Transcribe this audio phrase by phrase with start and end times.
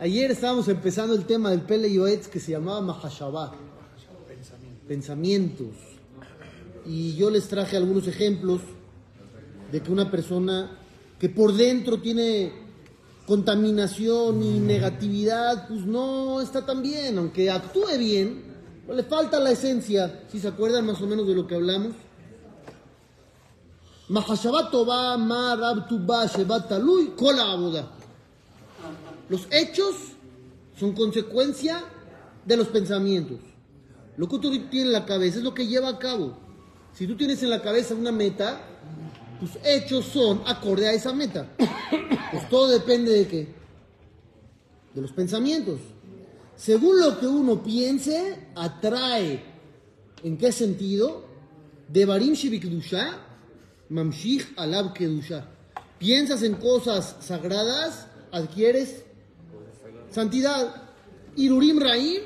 [0.00, 3.52] Ayer estábamos empezando el tema del Pele Yoetz que se llamaba Mahashabah.
[4.88, 5.74] Pensamientos.
[6.86, 8.60] Y yo les traje algunos ejemplos
[9.70, 10.78] de que una persona
[11.18, 12.52] que por dentro tiene
[13.26, 18.44] contaminación y negatividad, pues no está tan bien, aunque actúe bien,
[18.92, 20.24] le falta la esencia.
[20.30, 21.92] Si se acuerdan más o menos de lo que hablamos.
[24.08, 27.93] Mahashabah Tová, Ma Rab Tubá, Shevat Talui, Kola.
[29.28, 29.94] Los hechos
[30.78, 31.84] son consecuencia
[32.44, 33.38] de los pensamientos.
[34.16, 36.36] Lo que tú tienes en la cabeza es lo que lleva a cabo.
[36.92, 38.60] Si tú tienes en la cabeza una meta,
[39.40, 41.48] tus hechos son acorde a esa meta.
[42.30, 43.48] Pues todo depende de qué?
[44.94, 45.80] De los pensamientos.
[46.56, 49.42] Según lo que uno piense, atrae.
[50.22, 51.24] ¿En qué sentido?
[51.88, 53.18] De Barim Shibikdusha,
[53.88, 55.48] Mamshich Alab Kedusha.
[55.98, 59.04] Piensas en cosas sagradas, adquieres
[60.14, 60.82] santidad.
[61.36, 62.22] Irurim Raim,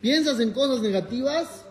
[0.00, 1.64] piensas en cosas negativas,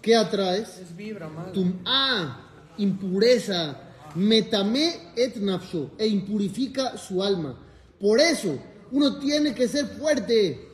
[0.00, 0.78] ¿qué atraes?
[0.78, 1.52] Es vibra, madre.
[1.52, 3.76] Tum'a, impureza,
[4.14, 7.58] metame et nafsho, e impurifica su alma.
[8.00, 8.58] Por eso,
[8.90, 10.68] uno tiene que ser fuerte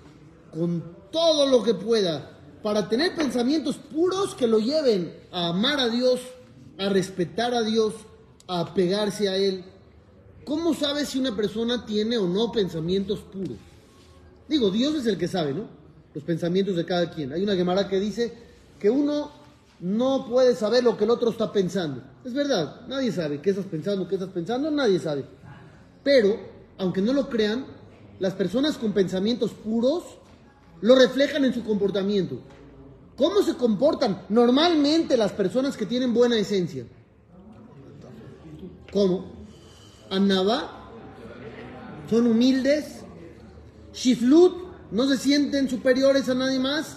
[0.52, 5.88] con todo lo que pueda para tener pensamientos puros que lo lleven a amar a
[5.88, 6.20] Dios,
[6.78, 7.94] a respetar a Dios,
[8.46, 9.64] a apegarse a Él.
[10.44, 13.56] ¿Cómo sabes si una persona tiene o no pensamientos puros?
[14.50, 15.68] Digo, Dios es el que sabe, ¿no?
[16.12, 17.32] Los pensamientos de cada quien.
[17.32, 18.32] Hay una Gemara que dice
[18.80, 19.30] que uno
[19.78, 22.02] no puede saber lo que el otro está pensando.
[22.24, 25.24] Es verdad, nadie sabe qué estás pensando, qué estás pensando, nadie sabe.
[26.02, 26.36] Pero,
[26.78, 27.64] aunque no lo crean,
[28.18, 30.02] las personas con pensamientos puros
[30.80, 32.40] lo reflejan en su comportamiento.
[33.16, 36.86] ¿Cómo se comportan normalmente las personas que tienen buena esencia?
[38.92, 39.26] ¿Cómo?
[40.10, 40.90] Anaba,
[42.10, 42.99] son humildes,
[43.92, 46.96] Shiflut, no se sienten superiores a nadie más,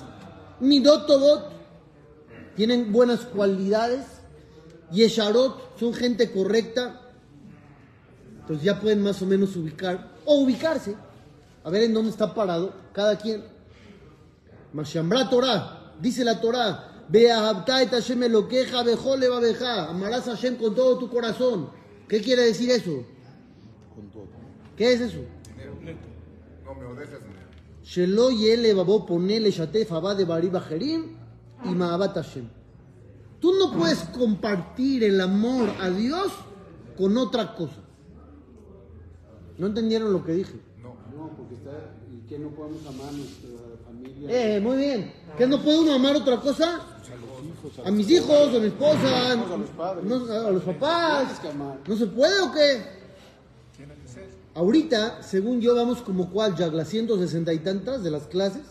[0.59, 1.51] Midotobot,
[2.55, 4.05] tienen buenas cualidades,
[4.91, 7.01] Yesharot, son gente correcta,
[8.41, 10.95] entonces ya pueden más o menos ubicar, o ubicarse,
[11.63, 13.43] a ver en dónde está parado cada quien.
[14.73, 17.05] Mashambra Torah, dice la Torah,
[19.89, 21.69] amarás a Hashem con todo tu corazón.
[22.07, 23.05] ¿Qué quiere decir eso?
[24.75, 25.19] ¿Qué es eso?
[26.65, 27.43] No me odejes, dinero.
[27.83, 31.15] Shelo yele babo ponele shatef abad de bari bajerim
[31.65, 32.47] y ma'abat Hashem.
[33.39, 36.31] Tú no puedes compartir el amor a Dios
[36.97, 37.81] con otra cosa.
[39.57, 40.61] ¿No entendieron lo que dije?
[40.81, 40.95] No.
[41.15, 41.71] No, porque está.
[42.09, 43.49] ¿Y que no podemos amar a nuestra
[43.85, 44.55] familia?
[44.55, 45.13] Eh, muy bien.
[45.37, 46.79] ¿Que no puede uno amar otra cosa?
[47.85, 50.11] A mis hijos, a mi esposa, a los padres.
[50.11, 51.41] a los papás.
[51.87, 53.02] ¿No se puede o qué?
[54.55, 58.61] Ahorita, según yo, vamos como cuál, ya las 160 y tantas de las clases.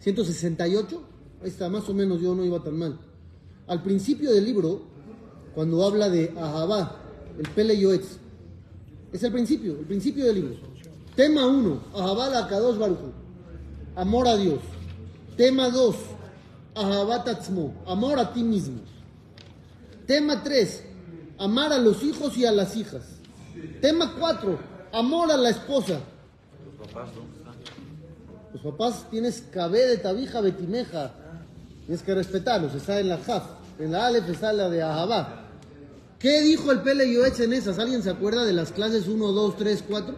[0.00, 1.02] 168.
[1.42, 2.98] Ahí está, más o menos yo no iba tan mal.
[3.66, 4.82] Al principio del libro,
[5.54, 6.96] cuando habla de Ahabá,
[7.38, 8.18] el Pele Yoetz,
[9.12, 10.54] es el principio, el principio del libro.
[11.14, 13.12] Tema 1, Ahabá la Kadosh Baruchu,
[13.94, 14.60] amor a Dios.
[15.36, 15.94] Tema 2,
[16.74, 18.80] Ahabá Tatzmo, amor a ti mismo.
[20.06, 20.82] Tema 3,
[21.38, 23.21] amar a los hijos y a las hijas.
[23.80, 24.58] Tema 4,
[24.92, 26.00] amor a la esposa.
[28.52, 31.12] Los papás tienes cabé de tabija betimeja.
[31.86, 32.74] Tienes que respetarlos.
[32.74, 33.44] Está en la Jaf.
[33.78, 35.48] En la Aleph está la de Ahabá.
[36.18, 37.78] ¿Qué dijo el Pele en esas?
[37.78, 40.14] ¿Alguien se acuerda de las clases 1, 2, 3, 4?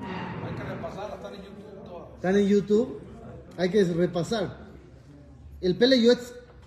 [0.00, 2.14] Hay que repasarla, están en YouTube.
[2.16, 3.00] Están en YouTube.
[3.56, 4.56] Hay que repasar.
[5.60, 5.96] El Pele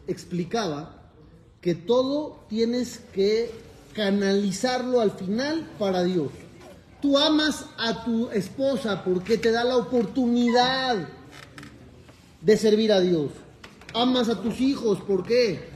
[0.08, 1.12] explicaba
[1.62, 3.52] que todo tienes que
[3.98, 6.30] canalizarlo al final para Dios.
[7.02, 11.10] Tú amas a tu esposa porque te da la oportunidad
[12.40, 13.32] de servir a Dios.
[13.96, 15.70] Amas a tus hijos, ¿por qué?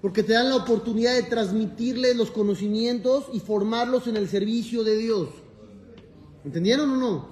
[0.00, 4.96] Porque te dan la oportunidad de transmitirles los conocimientos y formarlos en el servicio de
[4.96, 5.30] Dios.
[6.44, 7.28] ¿Entendieron o no?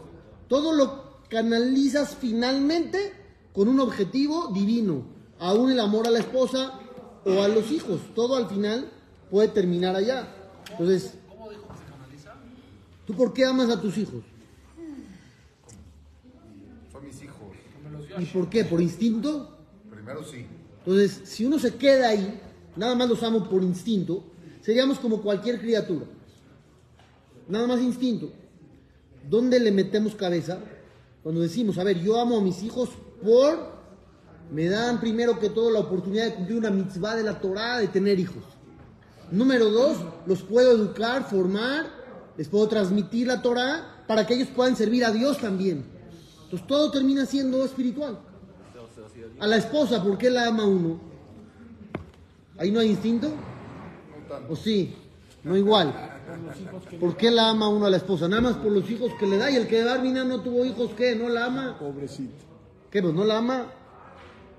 [0.48, 3.12] Todo lo canalizas finalmente
[3.52, 5.04] con un objetivo divino.
[5.38, 6.80] Aún el amor a la esposa
[7.24, 8.00] o a los hijos.
[8.16, 8.90] Todo al final
[9.32, 10.28] puede terminar allá.
[10.72, 11.14] Entonces,
[13.06, 14.22] ¿tú por qué amas a tus hijos?
[16.92, 17.48] Son mis hijos.
[18.18, 18.62] ¿Y por qué?
[18.66, 19.56] ¿Por instinto?
[19.90, 20.44] Primero sí.
[20.80, 22.40] Entonces, si uno se queda ahí,
[22.76, 24.22] nada más los amo por instinto,
[24.60, 26.04] seríamos como cualquier criatura.
[27.48, 28.30] Nada más instinto.
[29.30, 30.58] ¿Dónde le metemos cabeza?
[31.22, 32.90] Cuando decimos, a ver, yo amo a mis hijos
[33.24, 33.80] por...
[34.50, 37.88] Me dan primero que todo la oportunidad de cumplir una mitzvah de la Torah de
[37.88, 38.42] tener hijos.
[39.32, 39.96] Número dos,
[40.26, 41.86] los puedo educar, formar,
[42.36, 45.86] les puedo transmitir la Torah para que ellos puedan servir a Dios también.
[46.44, 48.18] Entonces todo termina siendo espiritual.
[49.40, 51.00] A la esposa, ¿por qué la ama uno?
[52.58, 53.32] ¿Ahí no hay instinto?
[54.50, 54.94] ¿O sí?
[55.42, 55.94] No igual.
[57.00, 58.28] ¿Por qué la ama uno a la esposa?
[58.28, 59.50] Nada más por los hijos que le da.
[59.50, 61.16] Y el que Barbina no tuvo hijos, ¿qué?
[61.16, 61.78] ¿No la ama?
[61.78, 62.44] Pobrecito.
[62.90, 63.00] ¿Qué?
[63.00, 63.66] Pues no la ama.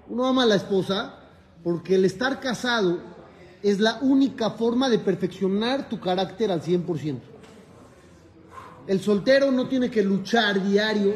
[0.10, 1.20] Uno ama a la esposa
[1.64, 3.13] porque el estar casado
[3.64, 7.20] es la única forma de perfeccionar tu carácter al 100%.
[8.86, 11.14] El soltero no tiene que luchar diario.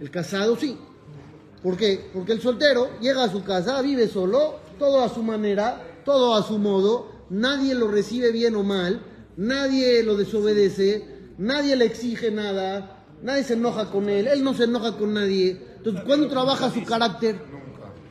[0.00, 0.78] El casado sí.
[1.62, 2.08] ¿Por qué?
[2.14, 6.42] Porque el soltero llega a su casa, vive solo, todo a su manera, todo a
[6.44, 9.02] su modo, nadie lo recibe bien o mal,
[9.36, 14.64] nadie lo desobedece, nadie le exige nada, nadie se enoja con él, él no se
[14.64, 15.60] enoja con nadie.
[15.78, 17.36] Entonces, ¿cuándo trabaja su carácter?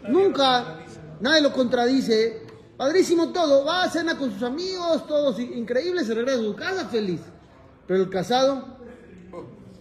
[0.10, 0.82] Nunca.
[1.22, 2.45] Nadie lo contradice.
[2.78, 3.66] Padrísimo todo.
[3.66, 7.22] Va a cena con sus amigos, todos increíble, se regresa a su casa feliz.
[7.88, 8.78] Pero el casado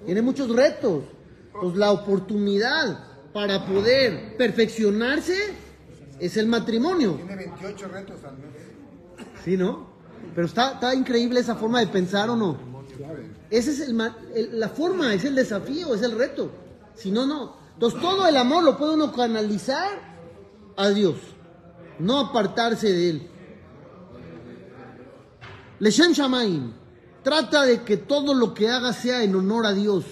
[0.05, 1.05] tiene muchos retos.
[1.61, 2.99] Pues la oportunidad
[3.33, 5.37] para poder perfeccionarse
[6.19, 7.15] es el matrimonio.
[7.15, 8.51] Tiene 28 retos al mes.
[9.45, 9.87] ¿Sí, no?
[10.35, 12.57] Pero está, está increíble esa forma de pensar o no.
[13.51, 14.01] Esa es el
[14.35, 16.51] el- la forma, es el desafío, es el reto.
[16.95, 17.57] Si no, no.
[17.75, 19.91] Entonces todo el amor lo puede uno canalizar
[20.77, 21.17] a Dios,
[21.99, 23.29] no apartarse de él.
[25.81, 26.73] Leshem Shamaim
[27.23, 30.05] trata de que todo lo que haga sea en honor a Dios.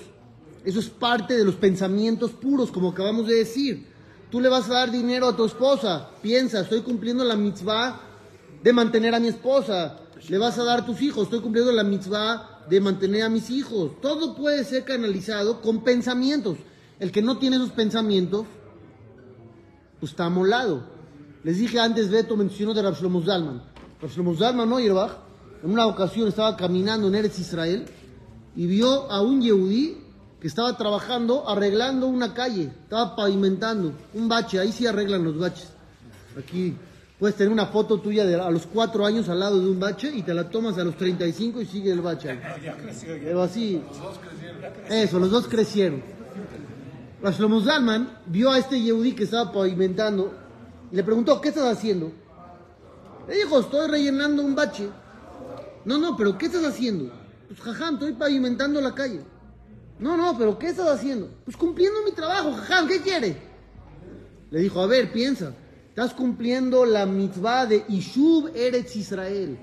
[0.65, 3.87] Eso es parte de los pensamientos puros, como acabamos de decir.
[4.31, 8.01] Tú le vas a dar dinero a tu esposa, piensa, estoy cumpliendo la mitzvah
[8.63, 9.99] de mantener a mi esposa.
[10.29, 13.51] Le vas a dar a tus hijos, estoy cumpliendo la mitzvah de mantener a mis
[13.51, 14.01] hijos.
[14.01, 16.57] Todo puede ser canalizado con pensamientos.
[16.99, 18.47] El que no tiene esos pensamientos,
[19.99, 20.92] pues está amolado.
[21.45, 23.63] Les dije antes, Beto mencionó de Rav Shlomo Zalman.
[24.01, 25.13] Rav Shlomo Zalman Neuerbach,
[25.65, 27.85] en una ocasión estaba caminando en Eretz Israel
[28.55, 29.99] y vio a un Yehudí
[30.41, 35.69] que estaba trabajando arreglando una calle, estaba pavimentando un bache, ahí sí arreglan los baches.
[36.39, 36.77] Aquí
[37.19, 40.13] puedes tener una foto tuya de a los cuatro años al lado de un bache
[40.13, 42.41] y te la tomas a los 35 y sigue el bache ahí.
[43.23, 43.81] Pero así,
[44.89, 46.03] eso, los dos crecieron.
[47.23, 50.42] Rav Shlomo Zalman vio a este Yehudí que estaba pavimentando
[50.93, 52.13] le preguntó, ¿qué estás haciendo?
[53.27, 54.89] Le dijo, estoy rellenando un bache.
[55.85, 57.11] No, no, pero ¿qué estás haciendo?
[57.49, 59.23] Pues jajam, estoy pavimentando la calle.
[59.99, 61.31] No, no, pero ¿qué estás haciendo?
[61.45, 63.37] Pues cumpliendo mi trabajo, jajam, ¿qué quiere?
[64.51, 65.55] Le dijo, a ver, piensa,
[65.89, 69.59] estás cumpliendo la mitzvah de Ishub Eretz Israel.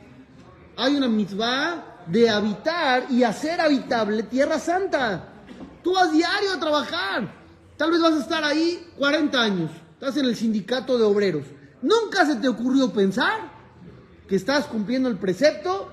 [0.78, 5.28] Hay una mitzvah de habitar y hacer habitable Tierra Santa.
[5.84, 7.32] Tú vas diario a trabajar.
[7.78, 9.72] Tal vez vas a estar ahí 40 años.
[10.00, 11.44] Estás en el sindicato de obreros.
[11.82, 13.52] Nunca se te ocurrió pensar
[14.30, 15.90] que estás cumpliendo el precepto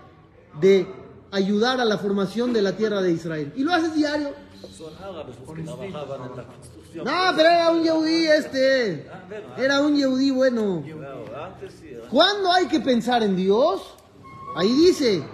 [0.60, 0.86] de
[1.32, 3.52] ayudar a la formación de la tierra de Israel.
[3.56, 4.32] Y lo haces diario.
[4.70, 6.44] Son que.
[7.04, 9.10] No, pero era un yehudí este.
[9.58, 10.84] Era un yehudí bueno.
[12.08, 13.82] ¿Cuándo hay que pensar en Dios?
[14.54, 15.24] Ahí dice,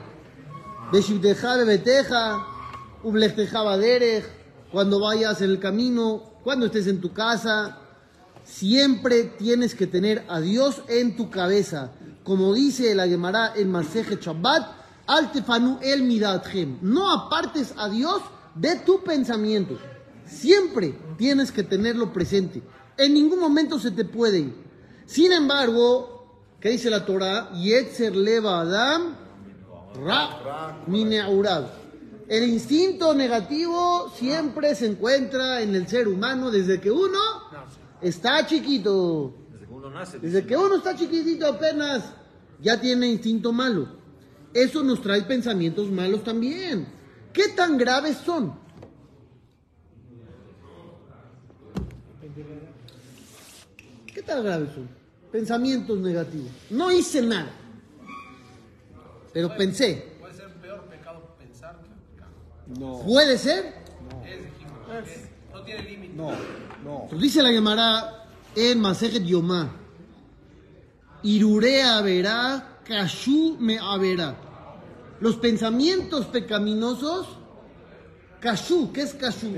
[4.71, 7.82] cuando vayas en el camino, cuando estés en tu casa,
[8.45, 11.93] siempre tienes que tener a Dios en tu cabeza.
[12.25, 16.79] Como dice la Gemara en Maseje Shabbat, al tefanu el midathem.
[16.81, 18.23] No apartes a Dios
[18.55, 19.79] de tu pensamiento.
[20.27, 22.63] Siempre tienes que tenerlo presente.
[22.97, 24.55] En ningún momento se te puede ir.
[25.07, 27.51] Sin embargo, ¿qué dice la Torah?
[27.53, 29.17] Yetzer leva Adam
[30.05, 31.65] ra mineurad.
[32.29, 37.19] El instinto negativo siempre se encuentra en el ser humano desde que uno
[38.03, 39.35] está chiquito.
[39.53, 40.19] Desde que uno nace.
[40.19, 42.13] Desde que uno está chiquitito apenas
[42.61, 43.89] ya tiene instinto malo.
[44.55, 46.87] Eso nos trae pensamientos malos también.
[47.33, 48.55] ¿Qué tan graves son?
[54.13, 54.89] ¿Qué tan graves son?
[55.31, 56.51] Pensamientos negativos.
[56.71, 57.51] No hice nada.
[59.33, 60.13] Pero pensé.
[60.21, 62.33] Puede ser peor pecado pensar que pecado.
[62.79, 63.75] No, ¿Puede ser?
[64.27, 65.32] Es, dijimos, es-
[65.63, 66.15] no tiene límite.
[66.15, 66.33] no,
[66.85, 67.19] no.
[67.19, 69.71] Dice la Gemara en Masejet Yomá.
[71.23, 74.37] Irurea verá, kashu me verá.
[75.21, 77.29] Los pensamientos pecaminosos,
[78.41, 79.55] kashu, ¿qué es kashu?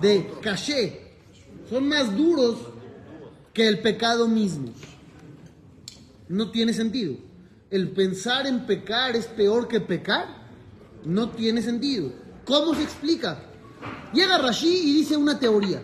[0.00, 1.10] De caché.
[1.68, 2.56] Son más duros
[3.52, 4.72] que el pecado mismo.
[6.28, 7.14] No tiene sentido.
[7.70, 10.26] El pensar en pecar es peor que pecar.
[11.04, 12.12] No tiene sentido.
[12.44, 13.49] ¿Cómo se explica?
[14.12, 15.82] Llega Rashi y dice una teoría.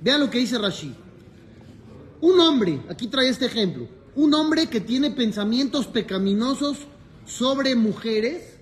[0.00, 0.94] Vean lo que dice Rashi.
[2.20, 6.78] Un hombre, aquí trae este ejemplo, un hombre que tiene pensamientos pecaminosos
[7.26, 8.56] sobre mujeres,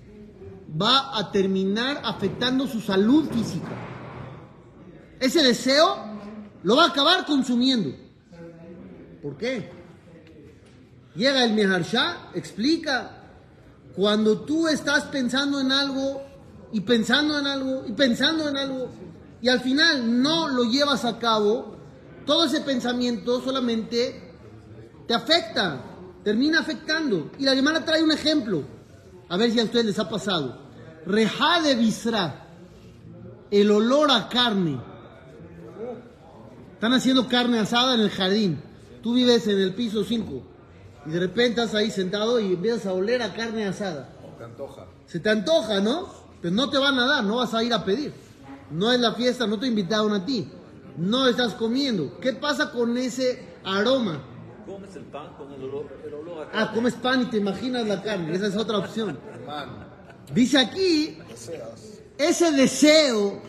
[0.81, 3.71] va a terminar afectando su salud física.
[5.19, 5.97] Ese deseo
[6.63, 7.95] lo va a acabar consumiendo.
[9.21, 9.69] ¿Por qué?
[11.15, 13.23] Llega el Meharsha, explica,
[13.95, 16.24] cuando tú estás pensando en algo
[16.75, 18.89] y pensando en algo y pensando en algo
[19.41, 21.77] y al final no lo llevas a cabo,
[22.25, 24.33] todo ese pensamiento solamente
[25.07, 25.81] te afecta,
[26.21, 27.31] termina afectando.
[27.39, 28.63] Y la Gemara trae un ejemplo,
[29.29, 30.63] a ver si a ustedes les ha pasado.
[31.05, 32.45] Reja de bisra,
[33.51, 34.77] el olor a carne.
[36.73, 38.61] Están haciendo carne asada en el jardín.
[39.01, 40.43] Tú vives en el piso 5
[41.05, 44.09] y de repente estás ahí sentado y empiezas a oler a carne asada.
[44.37, 44.87] Te antoja.
[45.05, 46.24] Se te antoja, ¿no?
[46.41, 48.13] Pero no te van a dar, no vas a ir a pedir.
[48.71, 50.49] No es la fiesta, no te invitaron a ti.
[50.97, 52.19] No estás comiendo.
[52.19, 54.21] ¿Qué pasa con ese aroma?
[54.65, 57.85] Comes el pan con el olor, el olor a Ah, comes pan y te imaginas
[57.87, 58.33] la carne.
[58.33, 59.17] Esa es otra opción.
[60.33, 61.17] Dice aquí,
[62.17, 63.41] ese deseo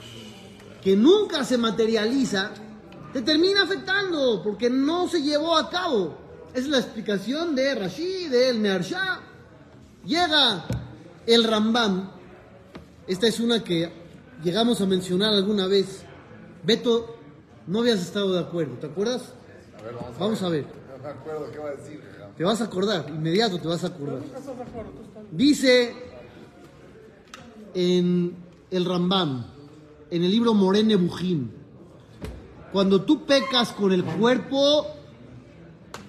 [0.83, 2.51] que nunca se materializa,
[3.13, 6.15] te termina afectando porque no se llevó a cabo.
[6.51, 9.21] Esa es la explicación de Rashid, de El Meharsha.
[10.05, 10.65] Llega
[11.27, 12.11] el Rambam.
[13.07, 13.91] Esta es una que
[14.43, 16.03] llegamos a mencionar alguna vez.
[16.65, 17.17] Beto,
[17.67, 19.33] no habías estado de acuerdo, ¿te acuerdas?
[19.79, 20.67] a ver, vamos a ver.
[20.97, 22.01] No me acuerdo qué va a decir.
[22.01, 22.31] hija.
[22.37, 24.23] Te vas a acordar, inmediato te vas a acordar.
[25.31, 25.95] Dice
[27.75, 28.35] en
[28.71, 29.47] el Rambam,
[30.11, 31.51] en el libro Morene Bujim,
[32.73, 34.87] cuando tú pecas con el cuerpo,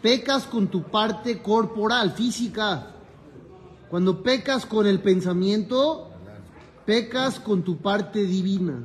[0.02, 2.96] pecas con tu parte corporal, física.
[3.90, 6.07] Cuando pecas con el pensamiento,
[6.88, 8.82] pecas con tu parte divina.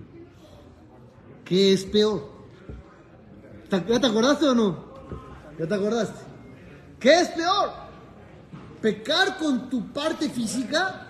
[1.45, 2.29] ¿Qué es peor?
[3.71, 4.85] ¿Te- ¿Ya te acordaste o no?
[5.59, 6.21] ¿Ya te acordaste?
[6.99, 7.71] ¿Qué es peor?
[8.81, 11.07] Pecar con tu parte física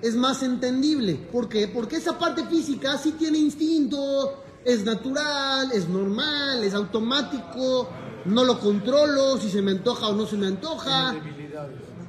[0.00, 1.14] es más entendible.
[1.30, 1.68] ¿Por qué?
[1.68, 7.88] Porque esa parte física sí tiene instinto, es natural, es normal, es automático,
[8.24, 11.14] no lo controlo si se me antoja o no se me antoja.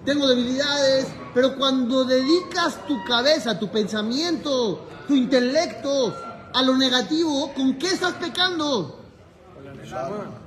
[0.06, 6.14] Tengo debilidades, pero cuando dedicas tu cabeza, tu pensamiento, tu intelecto
[6.54, 9.00] a lo negativo, ¿con qué estás pecando?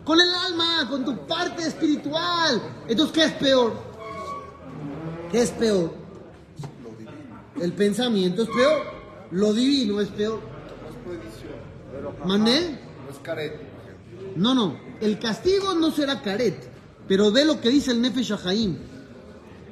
[0.05, 2.63] Con el alma, con tu parte espiritual.
[2.87, 3.73] Entonces, ¿qué es peor?
[5.33, 5.95] ¿Qué es peor?
[7.61, 8.83] El pensamiento es peor.
[9.31, 10.41] Lo divino es peor.
[12.25, 12.79] ¿Mané?
[13.05, 13.61] No es caret.
[14.37, 14.79] No, no.
[15.01, 16.71] El castigo no será caret.
[17.09, 18.96] Pero ve lo que dice el Nefesh Shahaim.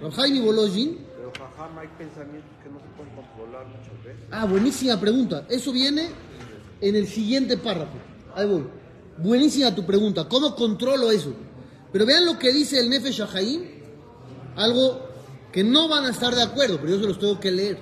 [0.01, 0.99] Rabhaim y Bolojin.
[1.17, 4.23] Pero jajam, hay pensamientos que no se pueden controlar muchas veces.
[4.31, 5.47] Ah, buenísima pregunta.
[5.49, 6.09] Eso viene
[6.81, 7.97] en el siguiente párrafo.
[8.35, 8.65] Ahí voy.
[9.19, 10.29] Buenísima tu pregunta.
[10.29, 11.33] ¿Cómo controlo eso?
[11.93, 13.63] Pero vean lo que dice el Nefesh Shahaim.
[14.57, 15.09] Algo
[15.53, 17.79] que no van a estar de acuerdo, pero yo se los tengo que leer.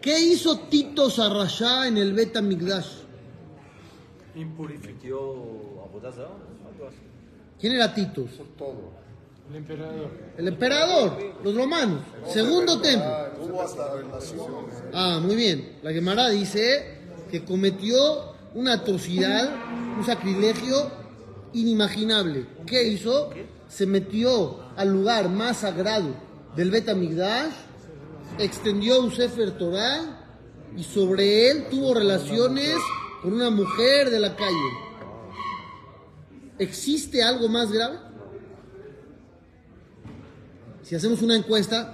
[0.00, 3.02] ¿Qué hizo Tito Sarrashá en el Bet Migdash?
[4.34, 5.88] Metió a.
[7.60, 8.26] ¿Quién era Tito?
[8.56, 8.92] Todo.
[9.50, 12.02] El emperador, los romanos.
[12.30, 13.10] Segundo templo.
[13.40, 14.74] Hubo hasta relaciones.
[14.92, 15.78] Ah, muy bien.
[15.82, 16.98] La Gemara dice
[17.30, 19.50] que cometió una atrocidad,
[19.96, 20.90] un sacrilegio
[21.54, 22.46] inimaginable.
[22.66, 23.30] ¿Qué hizo?
[23.68, 26.14] Se metió al lugar más sagrado
[26.54, 27.52] del Bet Amigdash,
[28.38, 30.26] extendió un Sefer Torah
[30.76, 32.76] y sobre él tuvo relaciones
[33.22, 34.70] con una mujer de la calle.
[36.58, 38.07] ¿Existe algo más grave?
[40.88, 41.92] Si hacemos una encuesta,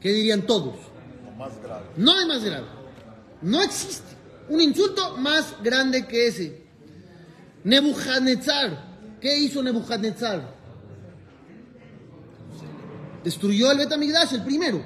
[0.00, 0.74] ¿qué dirían todos?
[1.22, 1.84] Lo más grave.
[1.98, 2.64] No hay más grave.
[3.42, 4.14] No existe
[4.48, 6.62] un insulto más grande que ese.
[7.62, 8.94] Nebuchadnezzar.
[9.20, 10.54] ¿Qué hizo Nebuchadnezzar?
[13.22, 14.82] Destruyó el Betamigdash, el primero.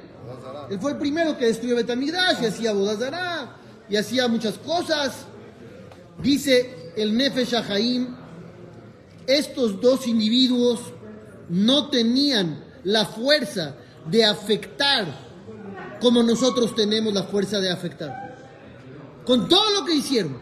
[0.68, 5.24] Él fue el primero que destruyó Betamigdash y hacía Bodazará y hacía muchas cosas.
[6.20, 8.16] Dice el Nefesh Haim,
[9.24, 10.80] estos dos individuos
[11.48, 13.74] no tenían la fuerza
[14.10, 15.28] de afectar
[16.00, 18.36] como nosotros tenemos la fuerza de afectar.
[19.24, 20.38] Con todo lo que hicieron,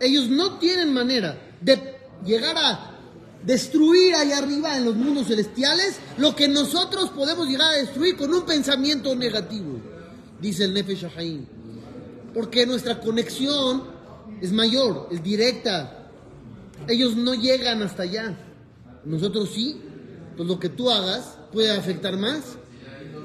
[0.00, 2.92] ellos no tienen manera de llegar a
[3.44, 8.32] destruir ahí arriba en los mundos celestiales lo que nosotros podemos llegar a destruir con
[8.34, 9.78] un pensamiento negativo,
[10.40, 11.46] dice el Nefesh Haim.
[12.34, 13.84] Porque nuestra conexión
[14.40, 16.10] es mayor, es directa.
[16.88, 18.36] Ellos no llegan hasta allá.
[19.04, 19.80] Nosotros sí.
[20.36, 22.58] Pues lo que tú hagas puede afectar más.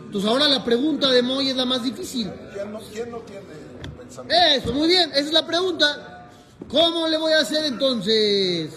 [0.05, 2.31] Entonces ahora la pregunta de Moy es la más difícil.
[2.53, 3.41] ¿Quién no, quién no tiene
[3.99, 4.45] pensamiento?
[4.55, 6.29] Eso, muy bien, esa es la pregunta.
[6.69, 8.71] ¿Cómo le voy a hacer entonces?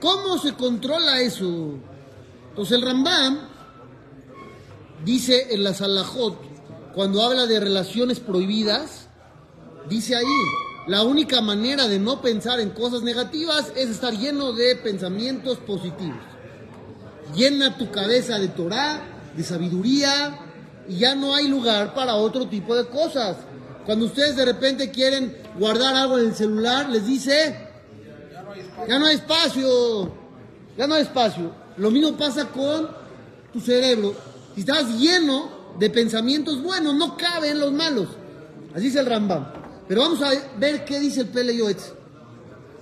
[0.00, 1.78] ¿Cómo se controla eso?
[2.48, 3.38] Entonces el Rambam
[5.04, 6.36] dice en la Salahot,
[6.92, 9.06] cuando habla de relaciones prohibidas,
[9.88, 10.42] dice ahí,
[10.88, 16.35] la única manera de no pensar en cosas negativas es estar lleno de pensamientos positivos.
[17.34, 19.00] Llena tu cabeza de Torah,
[19.36, 20.38] de sabiduría,
[20.88, 23.36] y ya no hay lugar para otro tipo de cosas.
[23.84, 27.56] Cuando ustedes de repente quieren guardar algo en el celular, les dice,
[28.88, 30.12] ya no hay espacio,
[30.76, 31.52] ya no hay espacio.
[31.76, 32.88] Lo mismo pasa con
[33.52, 34.14] tu cerebro.
[34.54, 38.08] Si estás lleno de pensamientos buenos, no caben los malos.
[38.74, 39.46] Así dice el Rambam.
[39.86, 41.92] Pero vamos a ver qué dice el Pele Yoetz.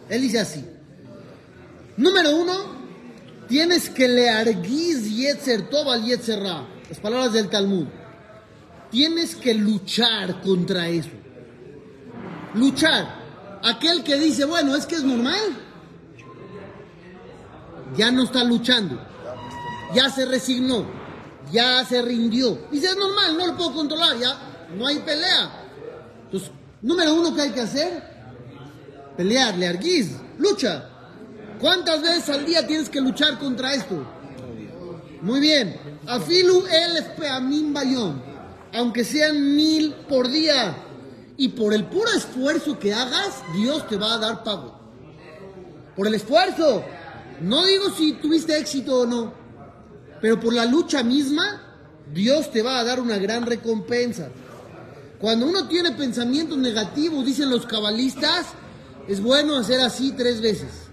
[0.09, 0.65] Él dice así.
[1.97, 2.53] Número uno,
[3.49, 6.67] tienes que learguiz yetzer tov al yetzer ra.
[6.89, 7.87] Las palabras del Talmud.
[8.91, 11.11] Tienes que luchar contra eso.
[12.55, 13.23] Luchar.
[13.63, 15.41] Aquel que dice, bueno, es que es normal.
[17.97, 19.01] Ya no está luchando.
[19.95, 20.87] Ya se resignó.
[21.51, 22.59] Ya se rindió.
[22.71, 24.19] Dice, es normal, no lo puedo controlar.
[24.19, 24.39] Ya
[24.77, 25.65] no hay pelea.
[26.27, 26.51] Entonces,
[26.83, 28.03] número uno que hay que hacer,
[29.17, 30.91] pelear, learguiz, lucha.
[31.65, 34.07] ¿Cuántas veces al día tienes que luchar contra esto?
[35.23, 35.75] Muy bien.
[36.07, 38.23] Afilu el peamim bayón.
[38.75, 40.77] Aunque sean mil por día.
[41.39, 44.79] Y por el puro esfuerzo que hagas, Dios te va a dar pago.
[45.97, 46.85] Por el esfuerzo.
[47.41, 49.33] No digo si tuviste éxito o no.
[50.21, 51.63] Pero por la lucha misma,
[52.13, 54.29] Dios te va a dar una gran recompensa.
[55.19, 58.49] Cuando uno tiene pensamientos negativos, dicen los cabalistas,
[59.09, 60.84] es bueno hacer así tres veces.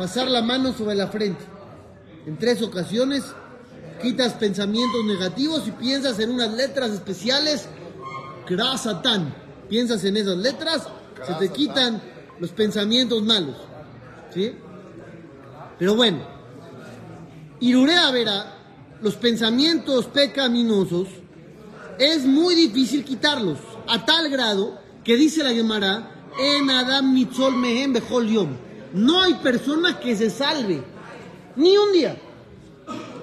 [0.00, 1.44] Pasar la mano sobre la frente.
[2.24, 3.22] En tres ocasiones
[4.00, 7.68] quitas pensamientos negativos y piensas en unas letras especiales.
[8.46, 9.34] Kra Satán.
[9.68, 10.88] Piensas en esas letras,
[11.26, 12.00] se te quitan
[12.38, 13.56] los pensamientos malos.
[14.32, 14.54] ¿Sí?
[15.78, 16.26] Pero bueno,
[17.60, 18.56] Irurea verá,
[19.02, 21.08] los pensamientos pecaminosos
[21.98, 27.92] es muy difícil quitarlos, a tal grado que dice la Gemara, en Adam Mitzol Mehem
[27.92, 28.69] Yom.
[28.92, 30.82] No hay persona que se salve,
[31.56, 32.20] ni un día.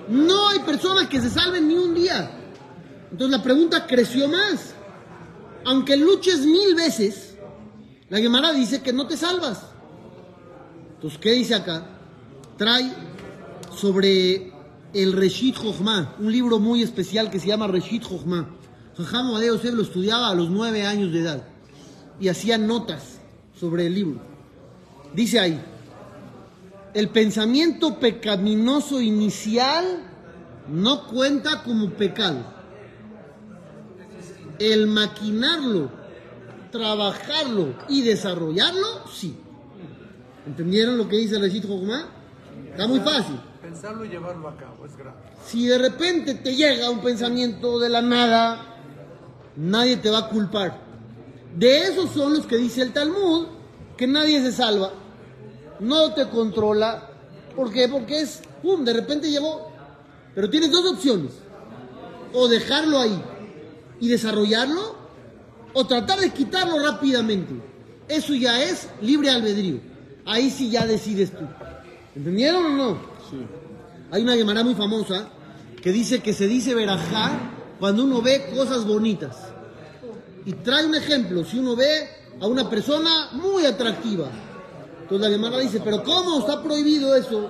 [0.10, 2.32] No hay persona que se salve ni un día.
[3.12, 4.74] Entonces la pregunta creció más.
[5.66, 7.36] Aunque luches mil veces,
[8.10, 9.66] la Gemara dice que no te salvas.
[10.96, 11.86] Entonces, ¿qué dice acá?
[12.58, 12.92] Trae
[13.76, 14.54] sobre
[14.94, 18.50] el Reshit Jochma, un libro muy especial que se llama Reshit Jochma.
[18.98, 21.44] Jajam Yosef lo estudiaba a los nueve años de edad
[22.20, 23.20] y hacía notas
[23.60, 24.37] sobre el libro.
[25.14, 25.62] Dice ahí,
[26.94, 30.04] el pensamiento pecaminoso inicial
[30.70, 32.44] no cuenta como pecado.
[34.60, 35.90] El maquinarlo,
[36.72, 39.38] trabajarlo y desarrollarlo, sí.
[40.46, 42.08] ¿Entendieron lo que dice el Jochma?
[42.72, 43.40] Está muy fácil.
[43.62, 45.18] Pensarlo y llevarlo a cabo es grave.
[45.46, 48.78] Si de repente te llega un pensamiento de la nada,
[49.56, 50.80] nadie te va a culpar.
[51.56, 53.48] De esos son los que dice el Talmud,
[53.98, 54.92] que nadie se salva,
[55.80, 57.10] no te controla.
[57.56, 57.88] ¿Por qué?
[57.88, 59.72] Porque es, pum, de repente llegó.
[60.36, 61.32] Pero tienes dos opciones.
[62.34, 63.22] O dejarlo ahí
[64.00, 64.96] y desarrollarlo,
[65.74, 67.54] o tratar de quitarlo rápidamente.
[68.08, 69.80] Eso ya es libre albedrío.
[70.26, 71.46] Ahí sí ya decides tú.
[72.16, 72.98] ¿Entendieron o no?
[74.12, 75.30] Hay una Gemara muy famosa
[75.82, 77.40] que dice que se dice verajá
[77.80, 79.36] cuando uno ve cosas bonitas.
[80.46, 82.08] Y trae un ejemplo, si uno ve
[82.42, 84.28] a una persona muy atractiva.
[85.02, 87.50] Entonces la Gemara dice, pero ¿cómo está prohibido eso?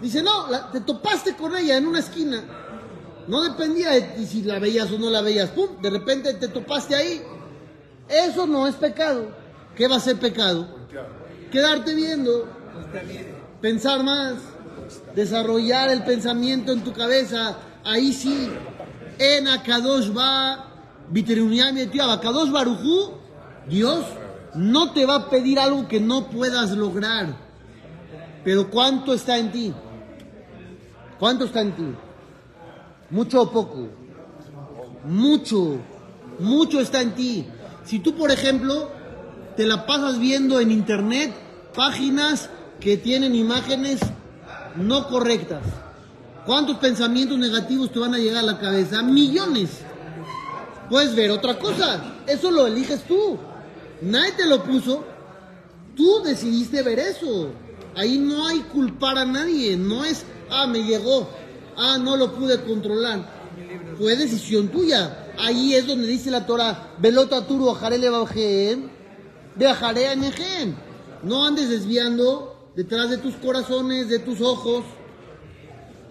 [0.00, 2.42] Dice, no, la- te topaste con ella en una esquina.
[3.26, 5.50] No dependía de ti si la veías o no la veías.
[5.50, 7.22] Pum, de repente te topaste ahí.
[8.08, 9.26] Eso no es pecado.
[9.76, 10.66] ¿Qué va a ser pecado?
[11.50, 12.46] Quedarte viendo,
[13.60, 14.34] pensar más,
[15.14, 17.58] desarrollar el pensamiento en tu cabeza.
[17.84, 18.50] Ahí sí,
[19.18, 20.66] en Akadosh va,
[22.12, 23.12] Akadosh Barujú,
[23.68, 24.04] Dios
[24.54, 27.34] no te va a pedir algo que no puedas lograr.
[28.44, 29.72] Pero ¿cuánto está en ti?
[31.18, 31.94] ¿Cuánto está en ti?
[33.10, 33.88] ¿Mucho o poco?
[35.04, 35.78] Mucho,
[36.38, 37.46] mucho está en ti.
[37.84, 38.90] Si tú, por ejemplo,
[39.56, 41.32] te la pasas viendo en internet
[41.74, 44.00] páginas que tienen imágenes
[44.76, 45.62] no correctas,
[46.44, 49.02] ¿cuántos pensamientos negativos te van a llegar a la cabeza?
[49.02, 49.82] Millones.
[50.90, 52.02] Puedes ver otra cosa.
[52.26, 53.38] Eso lo eliges tú.
[54.02, 55.04] Nadie te lo puso.
[55.96, 57.50] Tú decidiste ver eso.
[57.94, 59.76] Ahí no hay culpar a nadie.
[59.76, 61.28] No es, ah, me llegó.
[61.76, 63.42] Ah, no lo pude controlar.
[63.98, 65.30] Fue decisión tuya.
[65.38, 68.90] Ahí es donde dice la Torah, velota turu ajarele bajem,
[69.56, 70.16] viajaré a.
[71.22, 74.84] No andes desviando detrás de tus corazones, de tus ojos.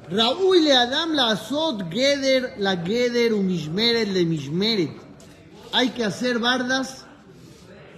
[0.09, 4.91] Raúl le Adam la azot geder la geder umishmeret le mishmeret.
[5.71, 7.05] Hay que hacer bardas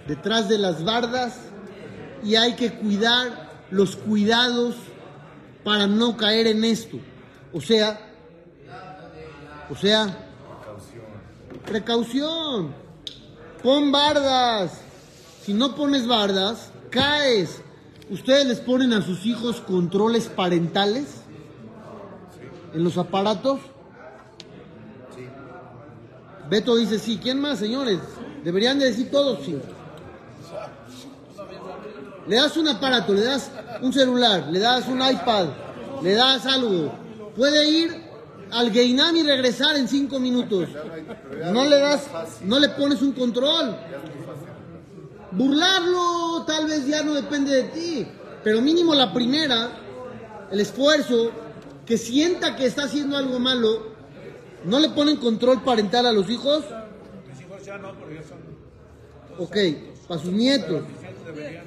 [0.06, 1.38] detrás de las bardas
[2.22, 4.76] y hay que cuidar los cuidados
[5.62, 6.98] para no caer en esto.
[7.52, 8.00] O sea,
[9.70, 10.16] o sea,
[11.64, 12.74] precaución.
[13.62, 14.80] Pon bardas.
[15.42, 17.60] Si no pones bardas, caes.
[18.10, 21.06] ¿Ustedes les ponen a sus hijos controles parentales
[22.74, 23.60] en los aparatos?
[26.50, 27.18] Beto dice sí.
[27.22, 28.00] ¿Quién más, señores?
[28.44, 29.58] Deberían de decir todos sí.
[32.26, 33.50] Le das un aparato, le das
[33.82, 35.48] un celular, le das un iPad,
[36.02, 36.92] le das algo.
[37.36, 38.04] Puede ir
[38.50, 40.68] al Geinam y regresar en cinco minutos.
[41.52, 42.08] No le das,
[42.42, 43.76] no le pones un control.
[45.32, 48.06] Burlarlo tal vez ya no depende de ti,
[48.42, 49.70] pero mínimo la primera,
[50.50, 51.32] el esfuerzo,
[51.84, 53.94] que sienta que está haciendo algo malo,
[54.64, 56.64] ¿no le ponen control parental a los hijos?
[59.38, 59.56] Ok,
[60.06, 60.84] para sus nietos,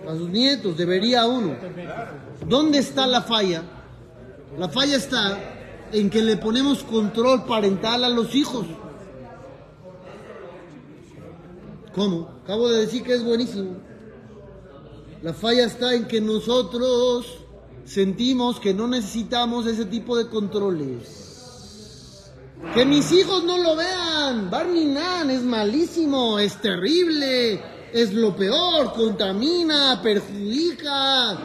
[0.03, 1.55] para sus nietos, debería uno.
[2.45, 3.63] ¿Dónde está la falla?
[4.57, 5.37] La falla está
[5.91, 8.65] en que le ponemos control parental a los hijos.
[11.93, 12.29] ¿Cómo?
[12.43, 13.77] Acabo de decir que es buenísimo.
[15.21, 17.39] La falla está en que nosotros
[17.85, 22.31] sentimos que no necesitamos ese tipo de controles.
[22.73, 24.49] Que mis hijos no lo vean.
[24.49, 27.61] Barminan es malísimo, es terrible,
[27.93, 31.37] es lo peor, contamina, perjudica.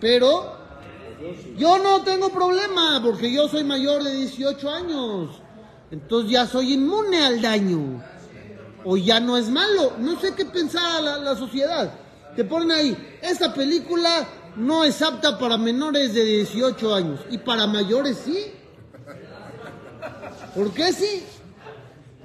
[0.00, 0.56] Pero
[1.56, 5.30] yo no tengo problema porque yo soy mayor de 18 años.
[5.90, 8.02] Entonces ya soy inmune al daño.
[8.84, 9.94] O ya no es malo.
[9.98, 11.92] No sé qué pensar la, la sociedad.
[12.34, 17.20] Te ponen ahí, esta película no es apta para menores de 18 años.
[17.30, 18.52] Y para mayores sí.
[20.54, 21.22] ¿Por qué sí?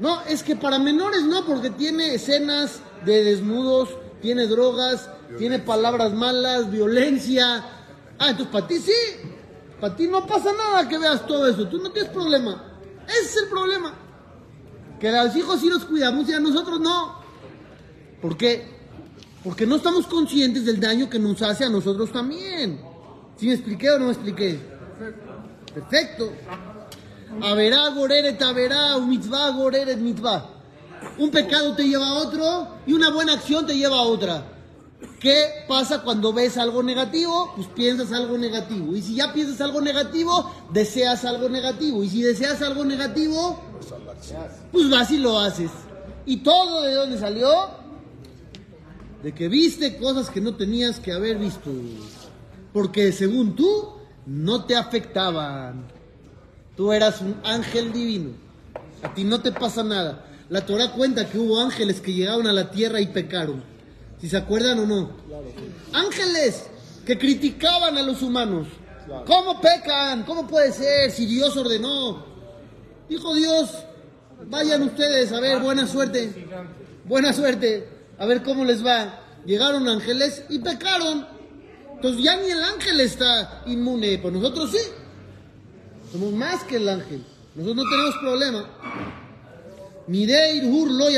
[0.02, 6.12] No, es que para menores no, porque tiene escenas de desnudos, tiene drogas, tiene palabras
[6.12, 7.64] malas, violencia.
[8.18, 8.92] Ah, entonces para ti sí.
[9.80, 11.68] Para ti no pasa nada que veas todo eso.
[11.68, 12.80] Tú no tienes problema.
[13.08, 13.94] Ese es el problema.
[15.00, 17.22] Que a los hijos sí los cuidamos y a nosotros no.
[18.24, 18.66] ¿Por qué?
[19.44, 22.82] Porque no estamos conscientes del daño que nos hace a nosotros también.
[23.38, 24.60] ¿Sí me expliqué o no me expliqué?
[25.76, 26.34] Perfecto.
[27.40, 30.50] Averá, goreret, averá, un mitzvah, goreret, mitzvah.
[31.18, 34.46] Un pecado te lleva a otro y una buena acción te lleva a otra.
[35.20, 37.54] ¿Qué pasa cuando ves algo negativo?
[37.56, 38.96] Pues piensas algo negativo.
[38.96, 42.04] Y si ya piensas algo negativo, deseas algo negativo.
[42.04, 43.60] Y si deseas algo negativo,
[44.72, 45.72] pues vas y lo haces.
[46.26, 47.70] ¿Y todo de dónde salió?
[49.24, 51.72] De que viste cosas que no tenías que haber visto.
[52.74, 53.94] Porque según tú,
[54.26, 56.01] no te afectaban.
[56.76, 58.32] Tú eras un ángel divino.
[59.04, 60.26] A ti no te pasa nada.
[60.50, 63.64] La Torah cuenta que hubo ángeles que llegaron a la tierra y pecaron.
[64.20, 65.12] Si se acuerdan o no.
[65.94, 66.66] Ángeles
[67.06, 68.68] que criticaban a los humanos.
[69.26, 70.24] ¿Cómo pecan?
[70.24, 72.26] ¿Cómo puede ser si Dios ordenó?
[73.10, 73.72] Dijo Dios,
[74.48, 76.48] vayan ustedes a ver, buena suerte.
[77.06, 77.90] Buena suerte.
[78.18, 79.20] A ver cómo les va.
[79.46, 81.28] Llegaron ángeles y pecaron.
[81.96, 84.20] Entonces ya ni el ángel está inmune.
[84.20, 84.80] Pues nosotros sí.
[86.12, 87.24] Somos más que el ángel.
[87.56, 88.66] Nosotros no tenemos problema.
[90.08, 91.10] Mireir hur lo.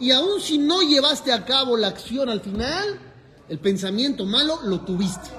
[0.00, 3.00] Y aun si no llevaste a cabo la acción al final,
[3.48, 5.30] el pensamiento malo lo tuviste.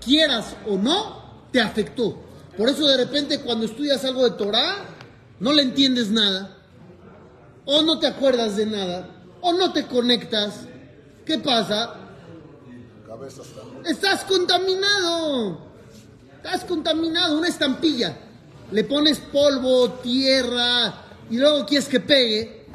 [0.00, 2.18] Quieras o no, te afectó.
[2.56, 4.84] Por eso de repente cuando estudias algo de Torah,
[5.40, 6.56] no le entiendes nada.
[7.64, 9.08] O no te acuerdas de nada.
[9.40, 10.66] O no te conectas.
[11.24, 11.94] ¿Qué pasa?
[13.84, 15.67] Estás contaminado.
[16.38, 17.38] Estás contaminado.
[17.38, 18.16] Una estampilla.
[18.70, 22.66] Le pones polvo, tierra y luego quieres que pegue.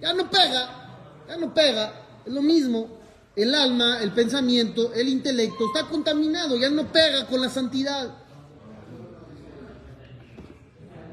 [0.00, 1.24] Ya no pega.
[1.28, 1.92] Ya no pega.
[2.24, 2.88] Es lo mismo.
[3.34, 6.56] El alma, el pensamiento, el intelecto está contaminado.
[6.56, 8.14] Ya no pega con la santidad.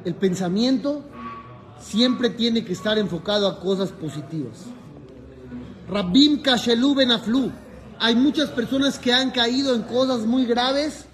[0.06, 1.04] El pensamiento
[1.82, 4.60] siempre tiene que estar enfocado a cosas positivas.
[5.90, 7.52] Rabim Kashelu Benaflu.
[8.00, 11.06] Hay muchas personas que han caído en cosas muy graves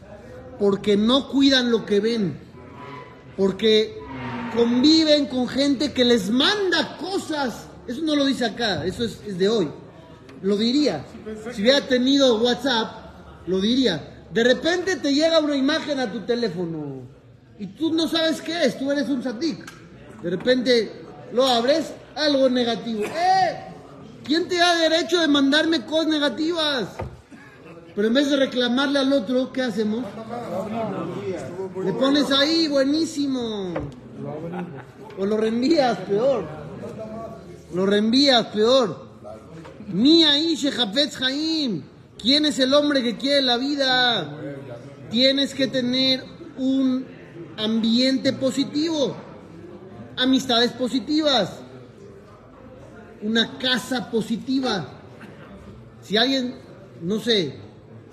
[0.60, 2.40] porque no cuidan lo que ven.
[3.38, 3.98] Porque
[4.56, 7.68] conviven con gente que les manda cosas.
[7.88, 9.70] Eso no lo dice acá, eso es, de hoy.
[10.42, 11.06] Lo diría.
[11.54, 14.26] Si hubiera tenido WhatsApp, lo diría.
[14.32, 17.04] De repente te llega una imagen a tu teléfono
[17.58, 19.66] y tú no sabes qué es, tú eres un sadik.
[20.22, 20.92] De repente
[21.32, 23.04] lo abres, algo negativo.
[23.06, 23.76] ¡Eh!
[24.24, 26.88] ¿Quién te da derecho de mandarme cosas negativas?
[27.96, 30.04] Pero en vez de reclamarle al otro, ¿qué hacemos?
[31.84, 33.74] Le pones ahí, buenísimo.
[35.18, 36.46] O lo reenvías, peor.
[37.74, 39.06] Lo reenvías, peor.
[39.88, 41.84] Mi Aish Hafetz Haim.
[42.18, 44.30] ¿Quién es el hombre que quiere la vida?
[45.10, 46.24] Tienes que tener
[46.58, 47.06] un
[47.58, 49.16] ambiente positivo,
[50.18, 51.60] amistades positivas,
[53.22, 54.88] una casa positiva.
[56.02, 56.56] Si alguien,
[57.02, 57.65] no sé,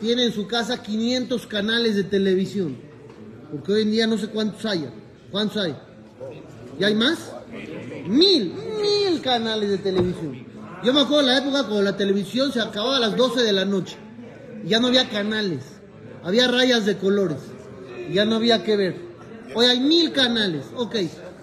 [0.03, 2.77] tiene en su casa 500 canales de televisión,
[3.53, 4.93] porque hoy en día no sé cuántos haya.
[5.31, 5.77] ¿Cuántos hay?
[6.79, 7.33] ¿Y hay más?
[8.09, 10.45] Mil, mil canales de televisión.
[10.83, 13.53] Yo me acuerdo de la época cuando la televisión se acababa a las 12 de
[13.53, 13.97] la noche.
[14.65, 15.62] Y ya no había canales.
[16.25, 17.38] Había rayas de colores.
[18.11, 18.97] Y ya no había que ver.
[19.55, 20.65] Hoy hay mil canales.
[20.77, 20.97] Ok.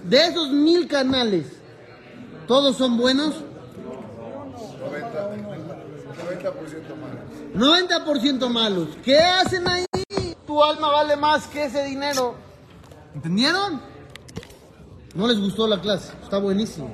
[0.03, 1.45] De esos mil canales,
[2.47, 3.35] ¿todos son buenos?
[3.35, 3.43] 90%,
[6.19, 7.18] 90% más.
[7.55, 8.89] 90% malos.
[9.03, 9.85] ¿Qué hacen ahí?
[10.45, 12.35] Tu alma vale más que ese dinero.
[13.13, 13.81] ¿Entendieron?
[15.15, 16.13] No les gustó la clase.
[16.23, 16.89] Está buenísimo.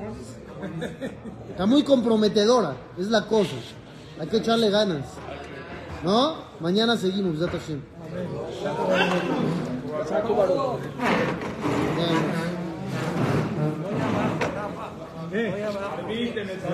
[1.50, 2.76] Está muy comprometedora.
[2.98, 3.56] Es la cosa.
[4.20, 5.06] Hay que echarle ganas.
[6.04, 6.46] ¿No?
[6.60, 7.40] Mañana seguimos.
[7.40, 7.48] Ya.